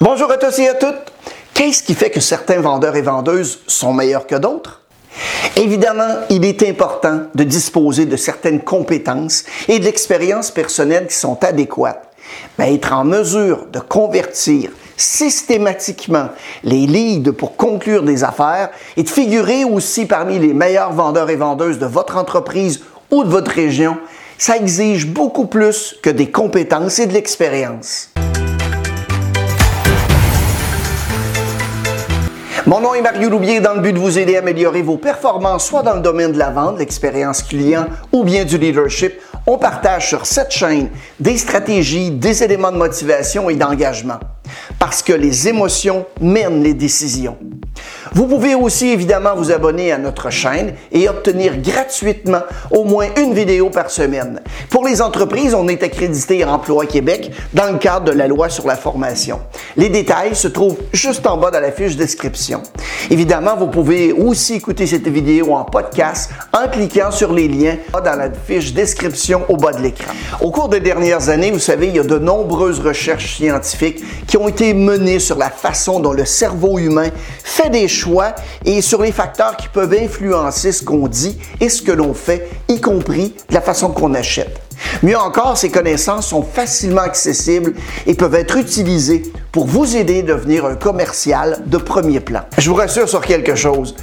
Bonjour 0.00 0.30
à 0.30 0.36
tous 0.38 0.58
et 0.58 0.68
à 0.68 0.74
toutes. 0.74 1.12
Qu'est-ce 1.54 1.82
qui 1.82 1.94
fait 1.94 2.10
que 2.10 2.20
certains 2.20 2.60
vendeurs 2.60 2.96
et 2.96 3.02
vendeuses 3.02 3.60
sont 3.66 3.92
meilleurs 3.92 4.26
que 4.26 4.36
d'autres? 4.36 4.80
Évidemment, 5.56 6.20
il 6.30 6.44
est 6.44 6.62
important 6.62 7.22
de 7.34 7.44
disposer 7.44 8.06
de 8.06 8.16
certaines 8.16 8.60
compétences 8.60 9.44
et 9.68 9.78
de 9.78 9.84
l'expérience 9.84 10.50
personnelle 10.50 11.06
qui 11.06 11.16
sont 11.16 11.42
adéquates. 11.44 12.08
Mais 12.58 12.74
être 12.74 12.92
en 12.92 13.04
mesure 13.04 13.66
de 13.72 13.80
convertir 13.80 14.70
systématiquement 14.96 16.28
les 16.62 16.86
leads 16.86 17.32
pour 17.32 17.56
conclure 17.56 18.02
des 18.02 18.24
affaires 18.24 18.70
et 18.96 19.02
de 19.02 19.08
figurer 19.08 19.64
aussi 19.64 20.06
parmi 20.06 20.38
les 20.38 20.54
meilleurs 20.54 20.92
vendeurs 20.92 21.30
et 21.30 21.36
vendeuses 21.36 21.78
de 21.78 21.86
votre 21.86 22.16
entreprise 22.16 22.80
ou 23.10 23.24
de 23.24 23.28
votre 23.28 23.50
région, 23.50 23.96
ça 24.40 24.56
exige 24.56 25.06
beaucoup 25.06 25.44
plus 25.44 25.96
que 26.02 26.08
des 26.08 26.30
compétences 26.30 26.98
et 26.98 27.06
de 27.06 27.12
l'expérience. 27.12 28.08
Mon 32.66 32.80
nom 32.80 32.94
est 32.94 33.02
Mario 33.02 33.28
Loubier 33.28 33.60
dans 33.60 33.74
le 33.74 33.80
but 33.80 33.92
de 33.92 33.98
vous 33.98 34.18
aider 34.18 34.36
à 34.36 34.38
améliorer 34.38 34.80
vos 34.80 34.96
performances, 34.96 35.66
soit 35.66 35.82
dans 35.82 35.94
le 35.94 36.00
domaine 36.00 36.32
de 36.32 36.38
la 36.38 36.48
vente, 36.48 36.78
l'expérience 36.78 37.42
client 37.42 37.84
ou 38.12 38.24
bien 38.24 38.46
du 38.46 38.56
leadership. 38.56 39.12
On 39.46 39.58
partage 39.58 40.08
sur 40.08 40.24
cette 40.24 40.52
chaîne 40.52 40.88
des 41.18 41.36
stratégies, 41.36 42.10
des 42.10 42.42
éléments 42.42 42.72
de 42.72 42.78
motivation 42.78 43.50
et 43.50 43.56
d'engagement. 43.56 44.20
Parce 44.78 45.02
que 45.02 45.12
les 45.12 45.48
émotions 45.48 46.06
mènent 46.20 46.62
les 46.62 46.74
décisions. 46.74 47.36
Vous 48.12 48.26
pouvez 48.26 48.54
aussi 48.54 48.88
évidemment 48.88 49.36
vous 49.36 49.52
abonner 49.52 49.92
à 49.92 49.98
notre 49.98 50.30
chaîne 50.30 50.74
et 50.90 51.08
obtenir 51.08 51.58
gratuitement 51.58 52.42
au 52.70 52.84
moins 52.84 53.06
une 53.16 53.34
vidéo 53.34 53.70
par 53.70 53.90
semaine. 53.90 54.40
Pour 54.68 54.86
les 54.86 55.00
entreprises, 55.00 55.54
on 55.54 55.68
est 55.68 55.82
accrédité 55.82 56.42
à 56.42 56.52
Emploi 56.52 56.86
Québec 56.86 57.30
dans 57.52 57.70
le 57.70 57.78
cadre 57.78 58.06
de 58.06 58.12
la 58.12 58.26
loi 58.26 58.48
sur 58.48 58.66
la 58.66 58.76
formation. 58.76 59.40
Les 59.76 59.88
détails 59.88 60.34
se 60.34 60.48
trouvent 60.48 60.78
juste 60.92 61.26
en 61.26 61.36
bas 61.36 61.50
de 61.50 61.58
la 61.58 61.70
fiche 61.70 61.96
description. 61.96 62.62
Évidemment, 63.10 63.56
vous 63.56 63.68
pouvez 63.68 64.12
aussi 64.12 64.54
écouter 64.54 64.86
cette 64.86 65.06
vidéo 65.06 65.54
en 65.54 65.64
podcast 65.64 66.30
en 66.52 66.68
cliquant 66.68 67.10
sur 67.10 67.32
les 67.32 67.48
liens 67.48 67.76
dans 67.92 68.16
la 68.16 68.30
fiche 68.30 68.72
description 68.72 69.42
au 69.48 69.56
bas 69.56 69.72
de 69.72 69.82
l'écran. 69.82 70.12
Au 70.40 70.50
cours 70.50 70.68
des 70.68 70.80
dernières 70.80 71.28
années, 71.28 71.50
vous 71.50 71.58
savez, 71.58 71.88
il 71.88 71.96
y 71.96 71.98
a 71.98 72.04
de 72.04 72.18
nombreuses 72.18 72.80
recherches 72.80 73.36
scientifiques 73.36 74.02
qui 74.26 74.36
ont 74.36 74.39
été 74.48 74.74
menées 74.74 75.18
sur 75.18 75.36
la 75.36 75.50
façon 75.50 76.00
dont 76.00 76.12
le 76.12 76.24
cerveau 76.24 76.78
humain 76.78 77.10
fait 77.44 77.70
des 77.70 77.88
choix 77.88 78.34
et 78.64 78.80
sur 78.80 79.02
les 79.02 79.12
facteurs 79.12 79.56
qui 79.56 79.68
peuvent 79.68 79.94
influencer 79.94 80.72
ce 80.72 80.84
qu'on 80.84 81.08
dit 81.08 81.38
et 81.60 81.68
ce 81.68 81.82
que 81.82 81.92
l'on 81.92 82.14
fait, 82.14 82.48
y 82.68 82.80
compris 82.80 83.34
la 83.50 83.60
façon 83.60 83.90
qu'on 83.90 84.14
achète. 84.14 84.60
Mieux 85.02 85.18
encore, 85.18 85.56
ces 85.56 85.70
connaissances 85.70 86.28
sont 86.28 86.42
facilement 86.42 87.02
accessibles 87.02 87.74
et 88.06 88.14
peuvent 88.14 88.34
être 88.34 88.56
utilisées 88.56 89.22
pour 89.52 89.66
vous 89.66 89.96
aider 89.96 90.20
à 90.20 90.22
devenir 90.22 90.64
un 90.64 90.74
commercial 90.74 91.62
de 91.66 91.76
premier 91.76 92.20
plan. 92.20 92.40
Je 92.58 92.70
vous 92.70 92.76
rassure 92.76 93.08
sur 93.08 93.20
quelque 93.20 93.54
chose. 93.54 93.94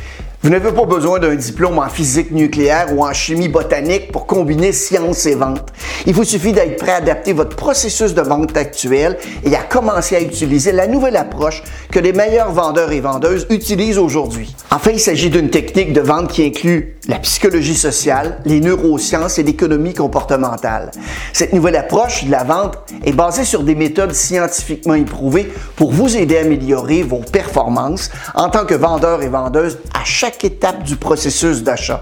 Vous 0.48 0.54
n'avez 0.54 0.72
pas 0.72 0.86
besoin 0.86 1.20
d'un 1.20 1.36
diplôme 1.36 1.78
en 1.78 1.90
physique 1.90 2.32
nucléaire 2.32 2.96
ou 2.96 3.06
en 3.06 3.12
chimie 3.12 3.50
botanique 3.50 4.14
pour 4.14 4.26
combiner 4.26 4.72
science 4.72 5.26
et 5.26 5.36
vente. 5.36 5.74
Il 6.06 6.14
vous 6.14 6.24
suffit 6.24 6.54
d'être 6.54 6.78
prêt 6.78 6.94
à 6.94 6.96
adapter 6.96 7.34
votre 7.34 7.58
processus 7.58 8.14
de 8.14 8.22
vente 8.22 8.56
actuel 8.56 9.18
et 9.44 9.54
à 9.58 9.64
commencer 9.64 10.16
à 10.16 10.22
utiliser 10.22 10.72
la 10.72 10.88
nouvelle 10.88 11.18
approche 11.18 11.64
que 11.92 12.00
les 12.00 12.14
meilleurs 12.14 12.54
vendeurs 12.54 12.94
et 12.94 13.02
vendeuses 13.02 13.46
utilisent 13.50 13.98
aujourd'hui. 13.98 14.56
Enfin, 14.72 14.92
il 14.92 15.02
s'agit 15.02 15.30
d'une 15.30 15.50
technique 15.50 15.92
de 15.92 16.00
vente 16.00 16.32
qui 16.32 16.46
inclut 16.46 16.96
la 17.10 17.20
psychologie 17.20 17.76
sociale, 17.76 18.40
les 18.46 18.62
neurosciences 18.62 19.40
et 19.40 19.44
l'économie 19.44 19.94
comportementale. 19.94 20.92
Cette 21.34 21.52
nouvelle 21.52 21.76
approche 21.76 22.24
de 22.24 22.32
la 22.32 22.46
vente 22.46 22.78
est 23.06 23.12
basée 23.12 23.44
sur 23.44 23.64
des 23.64 23.76
méthodes 23.76 24.14
scientifiquement 24.14 24.94
éprouvées 24.94 25.52
pour 25.76 25.92
vous 25.92 26.16
aider 26.16 26.38
à 26.38 26.42
améliorer 26.42 27.04
vos 27.04 27.20
performances 27.20 28.12
en 28.34 28.50
tant 28.50 28.66
que 28.66 28.76
vendeur 28.76 29.24
et 29.24 29.30
vendeuse 29.30 29.80
à 29.94 30.06
chaque 30.06 30.37
étape 30.44 30.84
du 30.84 30.96
processus 30.96 31.64
d'achat. 31.64 32.02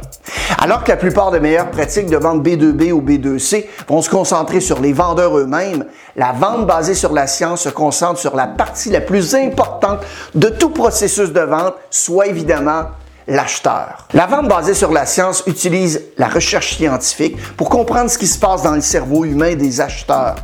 Alors 0.59 0.83
que 0.83 0.89
la 0.89 0.97
plupart 0.97 1.31
des 1.31 1.39
meilleures 1.39 1.71
pratiques 1.71 2.09
de 2.09 2.17
vente 2.17 2.43
B2B 2.43 2.91
ou 2.91 3.01
B2C 3.01 3.65
vont 3.87 4.01
se 4.01 4.09
concentrer 4.09 4.61
sur 4.61 4.79
les 4.79 4.93
vendeurs 4.93 5.37
eux-mêmes, 5.37 5.85
la 6.15 6.31
vente 6.31 6.67
basée 6.67 6.95
sur 6.95 7.13
la 7.13 7.27
science 7.27 7.61
se 7.61 7.69
concentre 7.69 8.19
sur 8.19 8.35
la 8.35 8.47
partie 8.47 8.89
la 8.89 9.01
plus 9.01 9.35
importante 9.35 9.99
de 10.33 10.49
tout 10.49 10.69
processus 10.69 11.31
de 11.31 11.41
vente, 11.41 11.75
soit 11.89 12.27
évidemment 12.27 12.85
l'acheteur. 13.27 14.07
La 14.13 14.27
vente 14.27 14.47
basée 14.47 14.73
sur 14.73 14.91
la 14.91 15.05
science 15.05 15.43
utilise 15.47 16.01
la 16.17 16.27
recherche 16.27 16.75
scientifique 16.75 17.37
pour 17.57 17.69
comprendre 17.69 18.09
ce 18.09 18.17
qui 18.17 18.27
se 18.27 18.39
passe 18.39 18.61
dans 18.61 18.75
le 18.75 18.81
cerveau 18.81 19.25
humain 19.25 19.55
des 19.55 19.81
acheteurs 19.81 20.35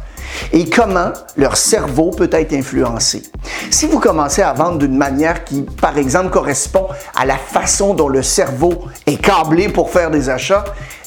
et 0.54 0.70
comment 0.70 1.12
leur 1.38 1.58
cerveau 1.58 2.12
peut 2.12 2.30
être 2.32 2.54
influencé. 2.54 3.24
Si 3.70 3.88
vous 3.88 4.00
commencez 4.00 4.42
à 4.42 4.54
vendre 4.54 4.80
d'une 4.80 4.98
manière 4.98 5.44
qui, 5.44 5.62
par 5.62 5.98
exemple, 5.98 6.30
correspond 6.30 6.88
à 7.16 7.26
la 7.26 7.38
façon 7.38 7.94
dont 7.94 8.10
le 8.10 8.22
cerveau 8.22 8.86
est 9.06 9.22
câblé 9.22 9.70
pour 9.70 9.90
faire 9.90 10.12
des 10.12 10.30
achats, 10.30 10.66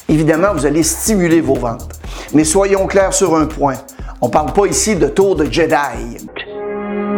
évidemment, 0.09 0.53
vous 0.53 0.65
allez 0.65 0.83
stimuler 0.83 1.41
vos 1.41 1.55
ventes. 1.55 1.89
Mais 2.33 2.43
soyons 2.43 2.87
clairs 2.87 3.13
sur 3.13 3.35
un 3.35 3.45
point. 3.45 3.75
On 4.21 4.27
ne 4.27 4.31
parle 4.31 4.53
pas 4.53 4.65
ici 4.65 4.95
de 4.95 5.07
tour 5.07 5.35
de 5.35 5.45
Jedi. 5.45 6.17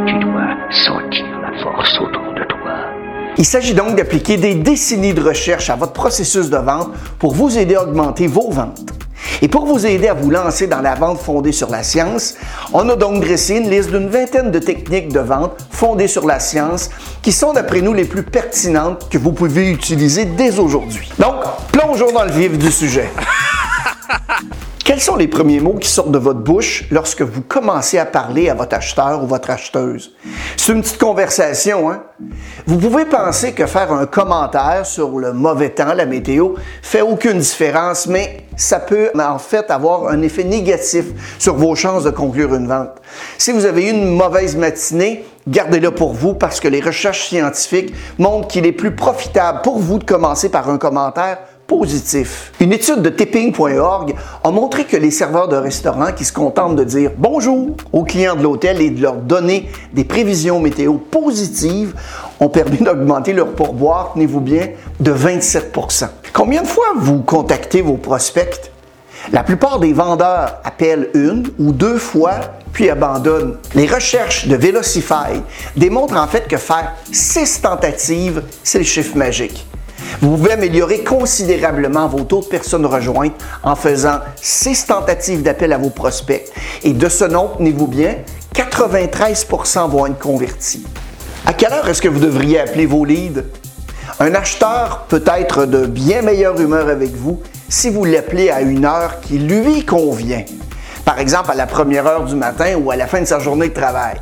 Tu 0.07 0.19
dois 0.19 0.55
sentir 0.71 1.25
la 1.41 1.63
force 1.63 1.99
autour 2.01 2.33
de 2.33 2.43
toi. 2.47 2.71
Il 3.37 3.45
s'agit 3.45 3.73
donc 3.73 3.95
d'appliquer 3.95 4.37
des 4.37 4.55
décennies 4.55 5.13
de 5.13 5.21
recherche 5.21 5.69
à 5.69 5.75
votre 5.75 5.93
processus 5.93 6.49
de 6.49 6.57
vente 6.57 6.89
pour 7.19 7.33
vous 7.33 7.57
aider 7.57 7.75
à 7.75 7.83
augmenter 7.83 8.27
vos 8.27 8.49
ventes. 8.49 8.96
Et 9.41 9.47
pour 9.47 9.65
vous 9.65 9.85
aider 9.85 10.07
à 10.07 10.13
vous 10.13 10.29
lancer 10.29 10.67
dans 10.67 10.81
la 10.81 10.95
vente 10.95 11.19
fondée 11.19 11.51
sur 11.51 11.69
la 11.69 11.83
science, 11.83 12.35
on 12.73 12.89
a 12.89 12.95
donc 12.95 13.23
dressé 13.23 13.57
une 13.57 13.69
liste 13.69 13.91
d'une 13.91 14.09
vingtaine 14.09 14.51
de 14.51 14.59
techniques 14.59 15.13
de 15.13 15.19
vente 15.19 15.51
fondées 15.69 16.07
sur 16.07 16.25
la 16.25 16.39
science 16.39 16.89
qui 17.21 17.31
sont 17.31 17.53
d'après 17.53 17.81
nous 17.81 17.93
les 17.93 18.05
plus 18.05 18.23
pertinentes 18.23 19.07
que 19.09 19.17
vous 19.17 19.31
pouvez 19.31 19.69
utiliser 19.69 20.25
dès 20.25 20.57
aujourd'hui. 20.57 21.09
Donc, 21.19 21.35
plongeons 21.71 22.11
dans 22.11 22.25
le 22.25 22.31
vif 22.31 22.57
du 22.57 22.71
sujet. 22.71 23.09
Quels 24.87 25.01
sont 25.01 25.17
les 25.17 25.27
premiers 25.27 25.59
mots 25.59 25.73
qui 25.73 25.89
sortent 25.89 26.13
de 26.13 26.17
votre 26.17 26.39
bouche 26.39 26.85
lorsque 26.91 27.21
vous 27.21 27.41
commencez 27.41 27.97
à 27.97 28.05
parler 28.05 28.47
à 28.47 28.53
votre 28.53 28.73
acheteur 28.73 29.21
ou 29.21 29.27
votre 29.27 29.49
acheteuse? 29.49 30.15
C'est 30.55 30.71
une 30.71 30.81
petite 30.81 30.97
conversation, 30.97 31.91
hein? 31.91 32.03
Vous 32.67 32.77
pouvez 32.77 33.03
penser 33.03 33.51
que 33.51 33.65
faire 33.65 33.91
un 33.91 34.05
commentaire 34.05 34.85
sur 34.85 35.19
le 35.19 35.33
mauvais 35.33 35.71
temps, 35.71 35.93
la 35.93 36.05
météo, 36.05 36.53
fait 36.81 37.01
aucune 37.01 37.39
différence, 37.39 38.07
mais 38.07 38.45
ça 38.55 38.79
peut 38.79 39.11
en 39.19 39.37
fait 39.39 39.69
avoir 39.71 40.07
un 40.07 40.21
effet 40.21 40.45
négatif 40.45 41.07
sur 41.37 41.55
vos 41.55 41.75
chances 41.75 42.05
de 42.05 42.11
conclure 42.11 42.55
une 42.55 42.69
vente. 42.69 42.95
Si 43.37 43.51
vous 43.51 43.65
avez 43.65 43.87
eu 43.87 43.91
une 43.91 44.15
mauvaise 44.15 44.55
matinée, 44.55 45.25
gardez-la 45.49 45.91
pour 45.91 46.13
vous 46.13 46.33
parce 46.33 46.61
que 46.61 46.69
les 46.69 46.79
recherches 46.79 47.27
scientifiques 47.27 47.93
montrent 48.19 48.47
qu'il 48.47 48.65
est 48.65 48.71
plus 48.71 48.95
profitable 48.95 49.63
pour 49.63 49.79
vous 49.79 49.99
de 49.99 50.05
commencer 50.05 50.47
par 50.47 50.69
un 50.69 50.77
commentaire 50.77 51.39
positif. 51.67 52.53
Une 52.59 52.71
étude 52.71 53.01
de 53.01 53.09
tipping.org 53.09 54.15
a 54.43 54.51
montré 54.51 54.85
que 54.85 54.97
les 54.97 55.11
serveurs 55.11 55.49
de 55.49 55.57
restaurants 55.57 56.13
qui 56.13 56.25
se 56.25 56.33
contentent 56.33 56.75
de 56.75 56.83
dire 56.83 57.11
bonjour 57.17 57.75
aux 57.91 58.03
clients 58.03 58.35
de 58.35 58.43
l'hôtel 58.43 58.81
et 58.81 58.89
de 58.89 59.01
leur 59.01 59.15
donner 59.15 59.69
des 59.93 60.05
prévisions 60.05 60.59
météo 60.59 60.93
positives 60.93 61.93
ont 62.39 62.49
permis 62.49 62.77
d'augmenter 62.77 63.33
leur 63.33 63.49
pourboire, 63.49 64.11
tenez-vous 64.13 64.39
bien, 64.39 64.69
de 64.99 65.11
27% 65.11 66.07
Combien 66.33 66.61
de 66.61 66.67
fois 66.67 66.93
vous 66.95 67.21
contactez 67.21 67.81
vos 67.81 67.97
prospects? 67.97 68.71
La 69.31 69.43
plupart 69.43 69.79
des 69.79 69.91
vendeurs 69.91 70.61
appellent 70.63 71.09
une 71.13 71.49
ou 71.59 71.71
deux 71.71 71.97
fois 71.97 72.39
puis 72.71 72.89
abandonnent. 72.89 73.57
Les 73.73 73.87
recherches 73.87 74.47
de 74.47 74.55
Velocify 74.55 75.41
démontrent 75.75 76.17
en 76.17 76.27
fait 76.27 76.47
que 76.47 76.57
faire 76.57 76.93
six 77.11 77.59
tentatives, 77.59 78.43
c'est 78.63 78.77
le 78.77 78.83
chiffre 78.85 79.17
magique. 79.17 79.65
Vous 80.19 80.35
pouvez 80.35 80.53
améliorer 80.53 81.03
considérablement 81.03 82.07
vos 82.07 82.23
taux 82.23 82.41
de 82.41 82.47
personnes 82.47 82.87
rejointes 82.87 83.35
en 83.61 83.75
faisant 83.75 84.19
six 84.41 84.87
tentatives 84.87 85.43
d'appel 85.43 85.71
à 85.73 85.77
vos 85.77 85.91
prospects. 85.91 86.43
Et 86.83 86.93
de 86.93 87.07
ce 87.07 87.25
nombre, 87.25 87.57
tenez-vous 87.57 87.85
bien, 87.85 88.15
93% 88.55 89.89
vont 89.91 90.07
être 90.07 90.17
convertis. 90.17 90.83
À 91.45 91.53
quelle 91.53 91.71
heure 91.71 91.87
est-ce 91.87 92.01
que 92.01 92.07
vous 92.07 92.19
devriez 92.19 92.59
appeler 92.59 92.87
vos 92.87 93.05
leads? 93.05 93.43
Un 94.19 94.33
acheteur 94.33 95.05
peut 95.07 95.23
être 95.37 95.67
de 95.67 95.85
bien 95.85 96.23
meilleure 96.23 96.59
humeur 96.59 96.89
avec 96.89 97.13
vous 97.13 97.39
si 97.69 97.91
vous 97.91 98.03
l'appelez 98.03 98.49
à 98.49 98.61
une 98.61 98.85
heure 98.85 99.21
qui 99.21 99.37
lui 99.37 99.85
convient. 99.85 100.45
Par 101.05 101.19
exemple, 101.19 101.51
à 101.51 101.55
la 101.55 101.67
première 101.67 102.07
heure 102.07 102.25
du 102.25 102.35
matin 102.35 102.75
ou 102.83 102.89
à 102.89 102.95
la 102.95 103.05
fin 103.05 103.21
de 103.21 103.25
sa 103.25 103.37
journée 103.37 103.69
de 103.69 103.73
travail. 103.73 104.15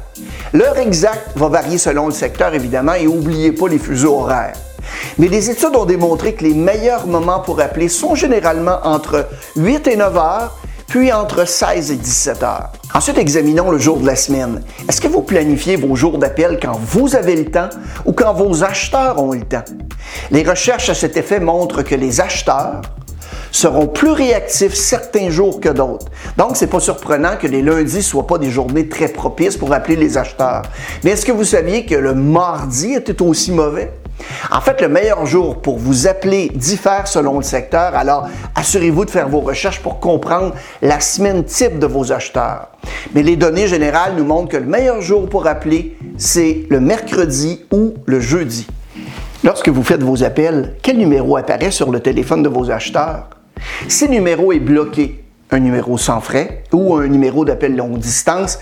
L'heure 0.51 0.77
exacte 0.77 1.37
va 1.37 1.47
varier 1.47 1.77
selon 1.77 2.07
le 2.07 2.11
secteur, 2.11 2.53
évidemment, 2.53 2.95
et 2.95 3.05
n'oubliez 3.05 3.53
pas 3.53 3.69
les 3.69 3.79
fuseaux 3.79 4.19
horaires. 4.19 4.55
Mais 5.17 5.27
des 5.27 5.49
études 5.49 5.75
ont 5.75 5.85
démontré 5.85 6.33
que 6.33 6.43
les 6.43 6.53
meilleurs 6.53 7.07
moments 7.07 7.39
pour 7.39 7.59
appeler 7.59 7.89
sont 7.89 8.15
généralement 8.15 8.79
entre 8.83 9.27
8 9.55 9.87
et 9.87 9.95
9 9.95 10.17
heures, 10.17 10.57
puis 10.87 11.11
entre 11.11 11.47
16 11.47 11.91
et 11.91 11.95
17 11.95 12.43
heures. 12.43 12.71
Ensuite, 12.93 13.17
examinons 13.17 13.71
le 13.71 13.77
jour 13.77 13.97
de 13.97 14.05
la 14.05 14.15
semaine. 14.15 14.63
Est-ce 14.87 15.01
que 15.01 15.07
vous 15.07 15.21
planifiez 15.21 15.75
vos 15.75 15.95
jours 15.95 16.17
d'appel 16.17 16.59
quand 16.61 16.79
vous 16.79 17.15
avez 17.15 17.35
le 17.35 17.45
temps 17.45 17.69
ou 18.05 18.13
quand 18.13 18.33
vos 18.33 18.63
acheteurs 18.63 19.21
ont 19.21 19.33
le 19.33 19.41
temps? 19.41 19.65
Les 20.31 20.43
recherches 20.43 20.89
à 20.89 20.93
cet 20.93 21.17
effet 21.17 21.39
montrent 21.39 21.81
que 21.81 21.95
les 21.95 22.21
acheteurs 22.21 22.81
seront 23.51 23.87
plus 23.87 24.11
réactifs 24.11 24.75
certains 24.75 25.29
jours 25.29 25.59
que 25.59 25.69
d'autres. 25.69 26.07
Donc, 26.37 26.55
c'est 26.55 26.67
pas 26.67 26.79
surprenant 26.79 27.37
que 27.37 27.47
les 27.47 27.61
lundis 27.61 28.03
soient 28.03 28.27
pas 28.27 28.37
des 28.37 28.51
journées 28.51 28.87
très 28.87 29.07
propices 29.07 29.57
pour 29.57 29.73
appeler 29.73 29.95
les 29.95 30.17
acheteurs. 30.17 30.63
Mais 31.03 31.11
est-ce 31.11 31.25
que 31.25 31.31
vous 31.31 31.45
saviez 31.45 31.85
que 31.85 31.95
le 31.95 32.13
mardi 32.13 32.93
était 32.93 33.21
aussi 33.21 33.51
mauvais? 33.51 33.91
En 34.51 34.61
fait, 34.61 34.81
le 34.81 34.87
meilleur 34.87 35.25
jour 35.25 35.61
pour 35.61 35.77
vous 35.77 36.07
appeler 36.07 36.51
diffère 36.53 37.07
selon 37.07 37.37
le 37.37 37.43
secteur, 37.43 37.95
alors 37.95 38.27
assurez-vous 38.55 39.05
de 39.05 39.11
faire 39.11 39.29
vos 39.29 39.41
recherches 39.41 39.81
pour 39.81 39.99
comprendre 39.99 40.53
la 40.81 40.99
semaine 40.99 41.43
type 41.43 41.79
de 41.79 41.87
vos 41.87 42.11
acheteurs. 42.11 42.69
Mais 43.13 43.23
les 43.23 43.35
données 43.35 43.67
générales 43.67 44.13
nous 44.17 44.25
montrent 44.25 44.49
que 44.49 44.57
le 44.57 44.65
meilleur 44.65 45.01
jour 45.01 45.27
pour 45.27 45.47
appeler, 45.47 45.97
c'est 46.17 46.65
le 46.69 46.79
mercredi 46.79 47.65
ou 47.71 47.95
le 48.05 48.19
jeudi. 48.19 48.67
Lorsque 49.43 49.69
vous 49.69 49.83
faites 49.83 50.01
vos 50.01 50.23
appels, 50.23 50.75
quel 50.81 50.97
numéro 50.97 51.37
apparaît 51.37 51.71
sur 51.71 51.91
le 51.91 51.99
téléphone 51.99 52.41
de 52.41 52.49
vos 52.49 52.71
acheteurs? 52.71 53.29
Si 53.87 54.05
le 54.05 54.13
numéro 54.13 54.51
est 54.51 54.59
bloqué, 54.59 55.23
un 55.51 55.59
numéro 55.59 55.97
sans 55.97 56.19
frais 56.19 56.63
ou 56.73 56.95
un 56.95 57.07
numéro 57.07 57.45
d'appel 57.45 57.75
longue 57.75 57.99
distance, 57.99 58.59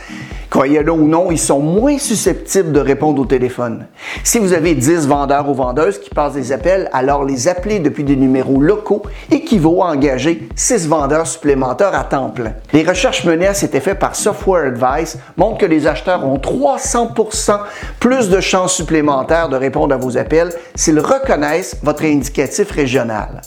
Croyez-le 0.53 0.91
ou 0.91 1.07
non, 1.07 1.31
ils 1.31 1.39
sont 1.39 1.61
moins 1.61 1.97
susceptibles 1.97 2.71
de 2.71 2.79
répondre 2.79 3.19
au 3.19 3.25
téléphone. 3.25 3.87
Si 4.23 4.37
vous 4.37 4.53
avez 4.53 4.75
10 4.75 5.07
vendeurs 5.07 5.49
ou 5.49 5.55
vendeuses 5.55 5.99
qui 5.99 6.11
passent 6.11 6.35
des 6.35 6.51
appels, 6.51 6.91
alors 6.93 7.25
les 7.25 7.47
appeler 7.47 7.79
depuis 7.79 8.03
des 8.03 8.15
numéros 8.15 8.61
locaux 8.61 9.01
équivaut 9.31 9.81
à 9.81 9.87
engager 9.87 10.47
6 10.55 10.87
vendeurs 10.87 11.25
supplémentaires 11.25 11.95
à 11.95 12.03
temps 12.03 12.29
plein. 12.29 12.53
Les 12.71 12.83
recherches 12.83 13.25
menées 13.25 13.47
à 13.47 13.55
cet 13.55 13.73
effet 13.73 13.95
par 13.95 14.15
Software 14.15 14.67
Advice 14.67 15.17
montrent 15.37 15.57
que 15.57 15.65
les 15.65 15.87
acheteurs 15.87 16.23
ont 16.23 16.37
300% 16.37 17.59
plus 17.99 18.29
de 18.29 18.39
chances 18.39 18.75
supplémentaires 18.75 19.49
de 19.49 19.55
répondre 19.55 19.95
à 19.95 19.97
vos 19.97 20.19
appels 20.19 20.53
s'ils 20.75 20.99
reconnaissent 20.99 21.77
votre 21.81 22.05
indicatif 22.05 22.69
régional. 22.69 23.41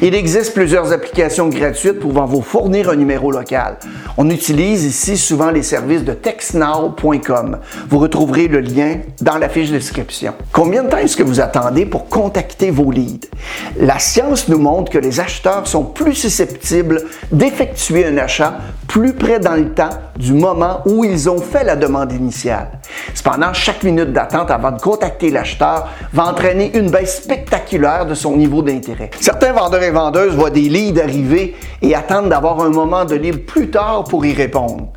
Il 0.00 0.14
existe 0.14 0.54
plusieurs 0.54 0.92
applications 0.92 1.48
gratuites 1.48 2.00
pouvant 2.00 2.24
vous 2.24 2.40
fournir 2.40 2.88
un 2.88 2.96
numéro 2.96 3.30
local. 3.30 3.76
On 4.16 4.30
utilise 4.30 4.84
ici 4.84 5.18
souvent 5.18 5.50
les 5.50 5.62
services 5.62 6.04
de 6.04 6.12
textnow.com. 6.12 7.58
Vous 7.88 7.98
retrouverez 7.98 8.48
le 8.48 8.60
lien 8.60 8.98
dans 9.20 9.38
la 9.38 9.48
fiche 9.48 9.70
de 9.70 9.76
description. 9.76 10.34
Combien 10.52 10.84
de 10.84 10.88
temps 10.88 10.98
est-ce 10.98 11.16
que 11.16 11.22
vous 11.22 11.40
attendez 11.40 11.84
pour 11.84 12.08
contacter 12.08 12.70
vos 12.70 12.90
leads? 12.90 13.28
La 13.78 13.98
science 13.98 14.48
nous 14.48 14.58
montre 14.58 14.90
que 14.90 14.98
les 14.98 15.20
acheteurs 15.20 15.66
sont 15.66 15.84
plus 15.84 16.14
susceptibles 16.14 17.02
d'effectuer 17.30 18.06
un 18.06 18.16
achat 18.16 18.58
plus 18.92 19.14
près 19.14 19.40
dans 19.40 19.54
le 19.54 19.70
temps 19.70 19.88
du 20.18 20.34
moment 20.34 20.82
où 20.84 21.02
ils 21.02 21.30
ont 21.30 21.38
fait 21.38 21.64
la 21.64 21.76
demande 21.76 22.12
initiale. 22.12 22.68
Cependant, 23.14 23.54
chaque 23.54 23.82
minute 23.84 24.12
d'attente 24.12 24.50
avant 24.50 24.70
de 24.70 24.78
contacter 24.82 25.30
l'acheteur 25.30 25.88
va 26.12 26.26
entraîner 26.26 26.76
une 26.76 26.90
baisse 26.90 27.22
spectaculaire 27.22 28.04
de 28.04 28.12
son 28.12 28.36
niveau 28.36 28.60
d'intérêt. 28.60 29.08
Certains 29.18 29.54
vendeurs 29.54 29.82
et 29.82 29.90
vendeuses 29.90 30.34
voient 30.34 30.50
des 30.50 30.68
leads 30.68 31.00
arriver 31.00 31.56
et 31.80 31.94
attendent 31.94 32.28
d'avoir 32.28 32.60
un 32.60 32.68
moment 32.68 33.06
de 33.06 33.14
libre 33.14 33.40
plus 33.46 33.70
tard 33.70 34.04
pour 34.04 34.26
y 34.26 34.34
répondre. 34.34 34.88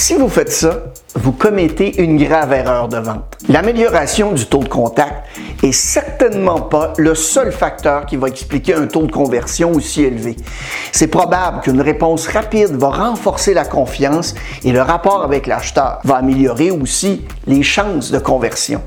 Si 0.00 0.14
vous 0.14 0.28
faites 0.28 0.52
ça, 0.52 0.92
vous 1.16 1.32
commettez 1.32 2.00
une 2.00 2.22
grave 2.22 2.52
erreur 2.52 2.86
de 2.86 2.98
vente. 2.98 3.36
L'amélioration 3.48 4.30
du 4.30 4.46
taux 4.46 4.62
de 4.62 4.68
contact 4.68 5.26
est 5.64 5.72
certainement 5.72 6.60
pas 6.60 6.92
le 6.98 7.16
seul 7.16 7.50
facteur 7.50 8.06
qui 8.06 8.16
va 8.16 8.28
expliquer 8.28 8.74
un 8.74 8.86
taux 8.86 9.02
de 9.02 9.10
conversion 9.10 9.72
aussi 9.72 10.04
élevé. 10.04 10.36
C'est 10.92 11.08
probable 11.08 11.62
qu'une 11.62 11.80
réponse 11.80 12.28
rapide 12.28 12.76
va 12.76 12.90
renforcer 12.90 13.54
la 13.54 13.64
confiance 13.64 14.36
et 14.62 14.70
le 14.70 14.82
rapport 14.82 15.24
avec 15.24 15.48
l'acheteur 15.48 15.98
va 16.04 16.16
améliorer 16.16 16.70
aussi 16.70 17.24
les 17.48 17.64
chances 17.64 18.12
de 18.12 18.20
conversion. 18.20 18.80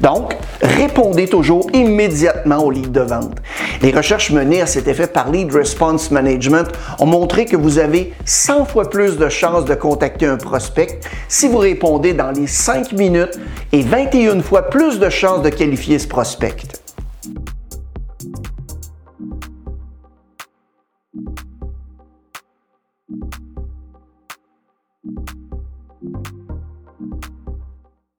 Donc, 0.00 0.34
répondez 0.62 1.28
toujours 1.28 1.66
immédiatement 1.74 2.64
au 2.64 2.70
lead 2.70 2.90
de 2.90 3.00
vente. 3.00 3.36
Les 3.82 3.90
recherches 3.90 4.30
menées 4.30 4.62
à 4.62 4.66
cet 4.66 4.88
effet 4.88 5.06
par 5.06 5.30
Lead 5.30 5.52
Response 5.52 6.10
Management 6.10 6.68
ont 7.00 7.06
montré 7.06 7.44
que 7.44 7.56
vous 7.56 7.78
avez 7.78 8.14
100 8.24 8.64
fois 8.64 8.88
plus 8.88 9.18
de 9.18 9.28
chances 9.28 9.66
de 9.66 9.74
contacter 9.74 10.26
un 10.26 10.36
prospect 10.36 10.53
si 11.28 11.48
vous 11.48 11.58
répondez 11.58 12.12
dans 12.12 12.30
les 12.30 12.46
5 12.46 12.92
minutes 12.92 13.38
et 13.72 13.82
21 13.82 14.42
fois 14.42 14.62
plus 14.70 14.98
de 14.98 15.08
chances 15.10 15.42
de 15.42 15.50
qualifier 15.50 15.98
ce 15.98 16.08
prospect. 16.08 16.83